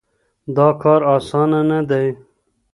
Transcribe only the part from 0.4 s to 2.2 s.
دا کار اسانه نه دی.